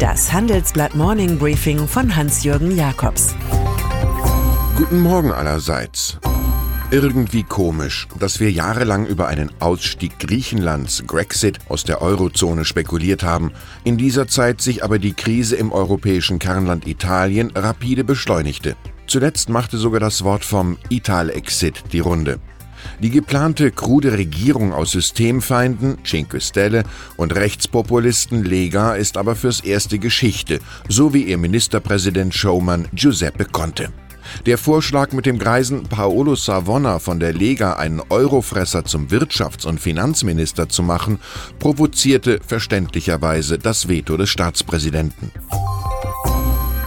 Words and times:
Das 0.00 0.32
Handelsblatt 0.32 0.94
Morning 0.94 1.38
Briefing 1.38 1.86
von 1.86 2.16
Hans-Jürgen 2.16 2.74
Jakobs. 2.74 3.34
Guten 4.74 5.00
Morgen 5.00 5.30
allerseits. 5.30 6.16
Irgendwie 6.90 7.42
komisch, 7.42 8.08
dass 8.18 8.40
wir 8.40 8.50
jahrelang 8.50 9.04
über 9.04 9.28
einen 9.28 9.50
Ausstieg 9.60 10.18
Griechenlands, 10.18 11.04
Grexit, 11.06 11.58
aus 11.68 11.84
der 11.84 12.00
Eurozone 12.00 12.64
spekuliert 12.64 13.22
haben, 13.22 13.52
in 13.84 13.98
dieser 13.98 14.26
Zeit 14.26 14.62
sich 14.62 14.82
aber 14.82 14.98
die 14.98 15.12
Krise 15.12 15.56
im 15.56 15.70
europäischen 15.70 16.38
Kernland 16.38 16.86
Italien 16.86 17.50
rapide 17.54 18.02
beschleunigte. 18.02 18.76
Zuletzt 19.06 19.50
machte 19.50 19.76
sogar 19.76 20.00
das 20.00 20.24
Wort 20.24 20.46
vom 20.46 20.78
Italexit 20.88 21.92
die 21.92 22.00
Runde. 22.00 22.40
Die 23.00 23.10
geplante 23.10 23.70
krude 23.70 24.12
Regierung 24.12 24.72
aus 24.72 24.92
Systemfeinden, 24.92 25.98
Cinque 26.04 26.40
Stelle 26.40 26.84
und 27.16 27.34
Rechtspopulisten 27.34 28.44
Lega 28.44 28.94
ist 28.94 29.16
aber 29.16 29.36
fürs 29.36 29.60
erste 29.60 29.98
Geschichte, 29.98 30.60
so 30.88 31.14
wie 31.14 31.24
ihr 31.24 31.38
Ministerpräsident 31.38 32.34
Showman 32.34 32.88
Giuseppe 32.92 33.44
Conte. 33.44 33.90
Der 34.46 34.58
Vorschlag 34.58 35.12
mit 35.12 35.26
dem 35.26 35.38
greisen 35.38 35.84
Paolo 35.84 36.34
Savona 36.34 36.98
von 36.98 37.20
der 37.20 37.32
Lega 37.32 37.74
einen 37.74 38.00
Eurofresser 38.08 38.84
zum 38.84 39.08
Wirtschafts- 39.08 39.66
und 39.66 39.80
Finanzminister 39.80 40.68
zu 40.68 40.82
machen, 40.82 41.18
provozierte 41.58 42.40
verständlicherweise 42.46 43.58
das 43.58 43.88
Veto 43.88 44.16
des 44.16 44.30
Staatspräsidenten. 44.30 45.30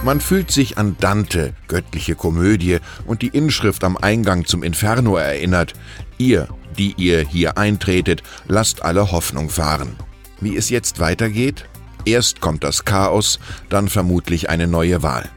Man 0.04 0.20
fühlt 0.20 0.50
sich 0.50 0.76
an 0.76 0.96
Dante, 1.00 1.54
göttliche 1.66 2.14
Komödie, 2.14 2.76
und 3.06 3.22
die 3.22 3.28
Inschrift 3.28 3.82
am 3.84 3.96
Eingang 3.96 4.44
zum 4.44 4.62
Inferno 4.62 5.16
erinnert. 5.16 5.72
Ihr, 6.18 6.46
die 6.76 6.92
ihr 6.98 7.26
hier 7.26 7.56
eintretet, 7.56 8.22
lasst 8.46 8.82
alle 8.82 9.12
Hoffnung 9.12 9.48
fahren. 9.48 9.96
Wie 10.42 10.56
es 10.56 10.68
jetzt 10.68 11.00
weitergeht? 11.00 11.64
Erst 12.04 12.42
kommt 12.42 12.64
das 12.64 12.84
Chaos, 12.84 13.38
dann 13.70 13.88
vermutlich 13.88 14.50
eine 14.50 14.66
neue 14.66 15.02
Wahl. 15.02 15.30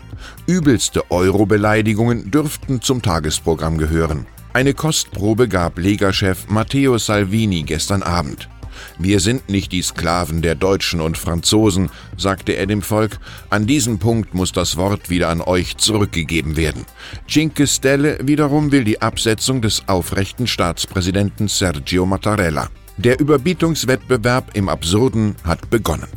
Übelste 0.47 1.11
Euro-Beleidigungen 1.11 2.29
dürften 2.29 2.81
zum 2.81 3.01
Tagesprogramm 3.01 3.77
gehören. 3.77 4.25
Eine 4.51 4.73
Kostprobe 4.73 5.47
gab 5.47 5.79
Lega-Chef 5.79 6.49
Matteo 6.49 6.97
Salvini 6.97 7.63
gestern 7.63 8.03
Abend. 8.03 8.49
Wir 8.99 9.19
sind 9.19 9.49
nicht 9.49 9.71
die 9.71 9.81
Sklaven 9.81 10.41
der 10.41 10.55
Deutschen 10.55 11.01
und 11.01 11.17
Franzosen, 11.17 11.89
sagte 12.17 12.53
er 12.53 12.65
dem 12.65 12.81
Volk. 12.81 13.19
An 13.49 13.67
diesem 13.67 13.99
Punkt 13.99 14.33
muss 14.33 14.51
das 14.51 14.77
Wort 14.77 15.09
wieder 15.09 15.29
an 15.29 15.41
euch 15.41 15.77
zurückgegeben 15.77 16.57
werden. 16.57 16.85
Cinque 17.27 17.67
Stelle 17.67 18.19
wiederum 18.21 18.71
will 18.71 18.83
die 18.83 19.01
Absetzung 19.01 19.61
des 19.61 19.83
aufrechten 19.87 20.47
Staatspräsidenten 20.47 21.47
Sergio 21.47 22.05
Mattarella. 22.05 22.69
Der 22.97 23.19
Überbietungswettbewerb 23.19 24.51
im 24.55 24.69
Absurden 24.69 25.35
hat 25.43 25.69
begonnen. 25.69 26.07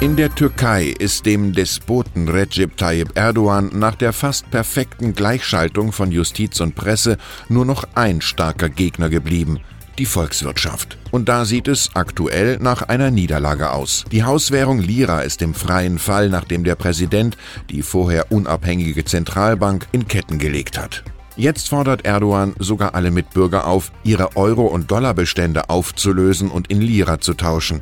In 0.00 0.16
der 0.16 0.34
Türkei 0.34 0.94
ist 0.98 1.26
dem 1.26 1.52
Despoten 1.52 2.28
Recep 2.28 2.74
Tayyip 2.78 3.10
Erdogan 3.16 3.70
nach 3.74 3.94
der 3.94 4.14
fast 4.14 4.50
perfekten 4.50 5.14
Gleichschaltung 5.14 5.92
von 5.92 6.10
Justiz 6.10 6.58
und 6.60 6.74
Presse 6.74 7.18
nur 7.50 7.66
noch 7.66 7.84
ein 7.94 8.22
starker 8.22 8.70
Gegner 8.70 9.10
geblieben, 9.10 9.60
die 10.00 10.06
Volkswirtschaft. 10.06 10.96
Und 11.10 11.28
da 11.28 11.44
sieht 11.44 11.68
es 11.68 11.90
aktuell 11.94 12.56
nach 12.58 12.80
einer 12.80 13.10
Niederlage 13.10 13.70
aus. 13.70 14.06
Die 14.10 14.24
Hauswährung 14.24 14.80
Lira 14.80 15.20
ist 15.20 15.42
im 15.42 15.52
freien 15.52 15.98
Fall, 15.98 16.30
nachdem 16.30 16.64
der 16.64 16.74
Präsident 16.74 17.36
die 17.68 17.82
vorher 17.82 18.32
unabhängige 18.32 19.04
Zentralbank 19.04 19.86
in 19.92 20.08
Ketten 20.08 20.38
gelegt 20.38 20.78
hat. 20.78 21.04
Jetzt 21.36 21.68
fordert 21.68 22.06
Erdogan 22.06 22.54
sogar 22.58 22.94
alle 22.94 23.10
Mitbürger 23.10 23.66
auf, 23.66 23.92
ihre 24.02 24.36
Euro- 24.36 24.66
und 24.66 24.90
Dollarbestände 24.90 25.68
aufzulösen 25.68 26.50
und 26.50 26.70
in 26.70 26.80
Lira 26.80 27.20
zu 27.20 27.34
tauschen. 27.34 27.80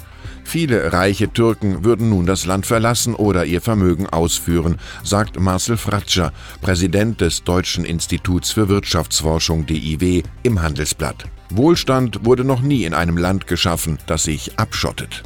Viele 0.49 0.95
reiche 0.95 1.31
Türken 1.31 1.85
würden 1.85 2.09
nun 2.09 2.25
das 2.25 2.47
Land 2.47 2.65
verlassen 2.65 3.15
oder 3.15 3.45
ihr 3.45 3.61
Vermögen 3.61 4.07
ausführen, 4.07 4.79
sagt 5.05 5.39
Marcel 5.39 5.77
Fratscher, 5.77 6.33
Präsident 6.63 7.21
des 7.21 7.45
Deutschen 7.45 7.85
Instituts 7.85 8.53
für 8.53 8.71
Wirtschaftsforschung 8.71 9.67
DIW 9.67 10.23
im 10.45 10.63
Handelsblatt. 10.63 11.27
Wohlstand 11.51 12.25
wurde 12.25 12.45
noch 12.45 12.63
nie 12.63 12.85
in 12.85 12.95
einem 12.95 13.19
Land 13.19 13.47
geschaffen, 13.47 13.99
das 14.07 14.23
sich 14.23 14.59
abschottet. 14.59 15.23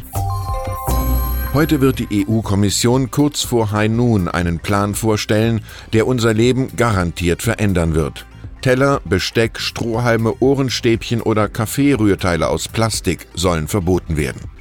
Heute 1.54 1.80
wird 1.80 2.00
die 2.00 2.26
EU-Kommission 2.26 3.12
kurz 3.12 3.42
vor 3.42 3.70
High 3.70 3.92
einen 4.32 4.58
Plan 4.58 4.96
vorstellen, 4.96 5.60
der 5.92 6.08
unser 6.08 6.34
Leben 6.34 6.74
garantiert 6.76 7.42
verändern 7.42 7.94
wird. 7.94 8.26
Teller, 8.60 9.00
Besteck, 9.04 9.60
Strohhalme, 9.60 10.34
Ohrenstäbchen 10.40 11.22
oder 11.22 11.48
Kaffeerührteile 11.48 12.48
aus 12.48 12.66
Plastik 12.66 13.28
sollen 13.34 13.68
verboten 13.68 14.16
werden. 14.16 14.51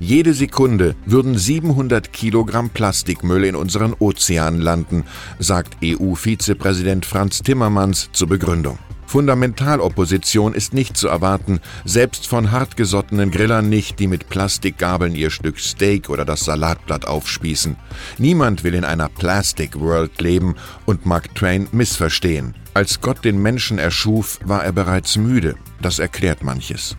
Jede 0.00 0.34
Sekunde 0.34 0.94
würden 1.06 1.36
700 1.36 2.12
Kilogramm 2.12 2.70
Plastikmüll 2.70 3.44
in 3.44 3.56
unseren 3.56 3.94
Ozeanen 3.98 4.60
landen, 4.60 5.04
sagt 5.38 5.76
EU-Vizepräsident 5.82 7.06
Franz 7.06 7.42
Timmermans 7.42 8.10
zur 8.12 8.28
Begründung. 8.28 8.78
Fundamentalopposition 9.08 10.52
ist 10.52 10.74
nicht 10.74 10.96
zu 10.96 11.08
erwarten, 11.08 11.60
selbst 11.86 12.26
von 12.26 12.52
hartgesottenen 12.52 13.30
Grillern 13.30 13.70
nicht, 13.70 13.98
die 13.98 14.06
mit 14.06 14.28
Plastikgabeln 14.28 15.14
ihr 15.14 15.30
Stück 15.30 15.58
Steak 15.58 16.10
oder 16.10 16.26
das 16.26 16.44
Salatblatt 16.44 17.06
aufspießen. 17.06 17.76
Niemand 18.18 18.64
will 18.64 18.74
in 18.74 18.84
einer 18.84 19.08
Plastic 19.08 19.80
World 19.80 20.20
leben 20.20 20.56
und 20.84 21.06
Mark 21.06 21.34
Twain 21.34 21.68
missverstehen. 21.72 22.54
Als 22.74 23.00
Gott 23.00 23.24
den 23.24 23.40
Menschen 23.40 23.78
erschuf, 23.78 24.38
war 24.44 24.62
er 24.62 24.72
bereits 24.72 25.16
müde. 25.16 25.54
Das 25.80 25.98
erklärt 25.98 26.44
manches. 26.44 26.94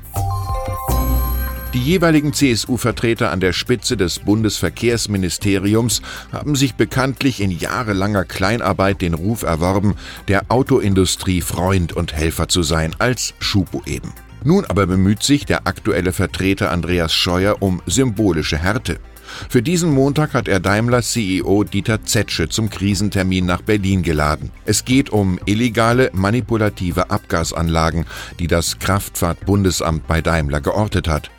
Die 1.75 1.83
jeweiligen 1.83 2.33
CSU-Vertreter 2.33 3.29
an 3.29 3.41
der 3.41 3.53
Spitze 3.53 3.95
des 3.95 4.17
Bundesverkehrsministeriums 4.17 6.01
haben 6.31 6.55
sich 6.55 6.73
bekanntlich 6.73 7.41
in 7.41 7.51
jahrelanger 7.51 8.25
Kleinarbeit 8.25 9.01
den 9.01 9.13
Ruf 9.13 9.43
erworben, 9.43 9.93
der 10.27 10.45
Autoindustrie 10.49 11.41
Freund 11.41 11.93
und 11.93 12.13
Helfer 12.13 12.47
zu 12.47 12.63
sein, 12.63 12.95
als 12.97 13.35
Schupo 13.37 13.83
eben. 13.85 14.13
Nun 14.43 14.65
aber 14.65 14.87
bemüht 14.87 15.21
sich 15.21 15.45
der 15.45 15.67
aktuelle 15.67 16.11
Vertreter 16.11 16.71
Andreas 16.71 17.13
Scheuer 17.13 17.57
um 17.59 17.83
symbolische 17.85 18.57
Härte. 18.57 18.99
Für 19.47 19.61
diesen 19.61 19.91
Montag 19.91 20.33
hat 20.33 20.47
er 20.47 20.59
Daimlers 20.59 21.11
CEO 21.11 21.63
Dieter 21.63 22.03
Zetsche 22.03 22.49
zum 22.49 22.71
Krisentermin 22.71 23.45
nach 23.45 23.61
Berlin 23.61 24.01
geladen. 24.01 24.49
Es 24.65 24.85
geht 24.85 25.11
um 25.11 25.39
illegale, 25.45 26.09
manipulative 26.13 27.11
Abgasanlagen, 27.11 28.07
die 28.39 28.47
das 28.47 28.79
Kraftfahrtbundesamt 28.79 30.07
bei 30.07 30.21
Daimler 30.21 30.61
geortet 30.61 31.07
hat. 31.07 31.29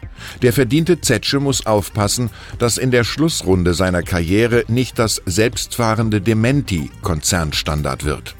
Der 0.42 0.52
verdiente 0.52 1.00
Zetsche 1.00 1.40
muss 1.40 1.66
aufpassen, 1.66 2.30
dass 2.58 2.78
in 2.78 2.90
der 2.90 3.04
Schlussrunde 3.04 3.74
seiner 3.74 4.02
Karriere 4.02 4.64
nicht 4.68 4.98
das 4.98 5.22
selbstfahrende 5.26 6.20
Dementi 6.20 6.90
Konzernstandard 7.02 8.04
wird. 8.04 8.34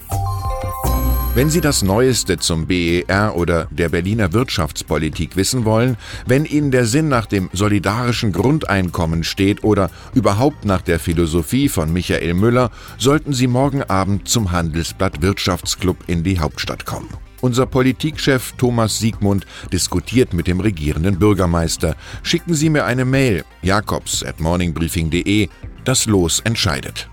Wenn 1.33 1.49
Sie 1.49 1.61
das 1.61 1.83
Neueste 1.83 2.39
zum 2.39 2.67
BER 2.67 3.37
oder 3.37 3.69
der 3.71 3.89
Berliner 3.89 4.33
Wirtschaftspolitik 4.33 5.37
wissen 5.37 5.65
wollen, 5.65 5.97
wenn 6.27 6.45
Ihnen 6.45 6.73
der 6.73 6.87
Sinn 6.87 7.09
nach 7.09 7.27
dem 7.27 7.49
solidarischen 7.53 8.33
Grundeinkommen 8.33 9.23
steht 9.23 9.63
oder 9.63 9.91
überhaupt 10.13 10.65
nach 10.65 10.83
der 10.83 10.99
Philosophie 10.99 11.69
von 11.69 11.93
Michael 11.93 12.35
Müller, 12.35 12.73
sollten 12.99 13.33
Sie 13.33 13.47
morgen 13.47 13.85
Abend 13.85 14.29
zum 14.29 14.51
Handelsblatt 14.51 15.23
Wirtschaftsclub 15.23 15.99
in 16.09 16.25
die 16.25 16.41
Hauptstadt 16.41 16.85
kommen. 16.85 17.09
Unser 17.41 17.67
Politikchef 17.67 18.53
Thomas 18.59 18.99
Siegmund 18.99 19.47
diskutiert 19.73 20.35
mit 20.35 20.47
dem 20.47 20.61
regierenden 20.61 21.19
Bürgermeister. 21.19 21.97
Schicken 22.23 22.55
Sie 22.55 22.71
mir 22.71 22.85
eine 22.85 23.05
Mail 23.05 23.45
jakobs 23.63 24.23
at 24.23 24.41
morningbriefing.de. 24.41 25.49
Das 25.85 26.07
Los 26.07 26.41
entscheidet. 26.41 27.09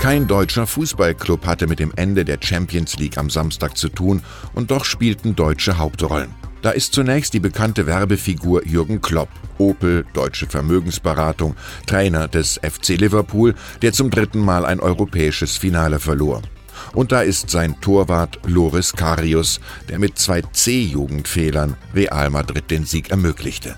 Kein 0.00 0.26
deutscher 0.26 0.66
Fußballclub 0.66 1.44
hatte 1.44 1.66
mit 1.66 1.78
dem 1.78 1.92
Ende 1.94 2.24
der 2.24 2.38
Champions 2.40 2.96
League 2.96 3.18
am 3.18 3.28
Samstag 3.28 3.76
zu 3.76 3.88
tun 3.88 4.22
und 4.54 4.70
doch 4.70 4.84
spielten 4.84 5.36
deutsche 5.36 5.76
Hauptrollen. 5.76 6.34
Da 6.62 6.70
ist 6.70 6.94
zunächst 6.94 7.34
die 7.34 7.40
bekannte 7.40 7.86
Werbefigur 7.86 8.66
Jürgen 8.66 9.00
Klopp, 9.00 9.30
Opel, 9.58 10.06
deutsche 10.12 10.46
Vermögensberatung, 10.46 11.56
Trainer 11.86 12.28
des 12.28 12.60
FC 12.62 12.98
Liverpool, 12.98 13.54
der 13.82 13.92
zum 13.92 14.10
dritten 14.10 14.40
Mal 14.40 14.64
ein 14.64 14.80
europäisches 14.80 15.56
Finale 15.56 15.98
verlor. 15.98 16.42
Und 16.92 17.12
da 17.12 17.22
ist 17.22 17.50
sein 17.50 17.80
Torwart 17.80 18.38
Loris 18.46 18.92
Karius, 18.92 19.60
der 19.88 19.98
mit 19.98 20.18
zwei 20.18 20.42
C-Jugendfehlern 20.42 21.76
Real 21.94 22.30
Madrid 22.30 22.70
den 22.70 22.84
Sieg 22.84 23.10
ermöglichte. 23.10 23.76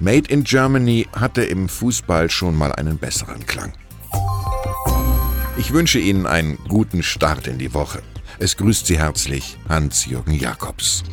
Made 0.00 0.30
in 0.30 0.44
Germany 0.44 1.08
hatte 1.12 1.42
im 1.42 1.68
Fußball 1.68 2.30
schon 2.30 2.56
mal 2.56 2.72
einen 2.72 2.98
besseren 2.98 3.46
Klang. 3.46 3.72
Ich 5.58 5.72
wünsche 5.72 5.98
Ihnen 5.98 6.26
einen 6.26 6.56
guten 6.68 7.02
Start 7.02 7.46
in 7.46 7.58
die 7.58 7.74
Woche. 7.74 8.02
Es 8.38 8.56
grüßt 8.56 8.86
Sie 8.86 8.98
herzlich 8.98 9.58
Hans-Jürgen 9.68 10.34
Jakobs. 10.34 11.04